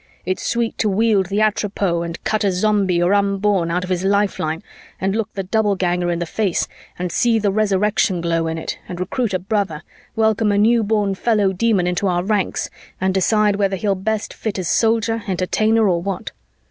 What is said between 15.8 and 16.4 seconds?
or what.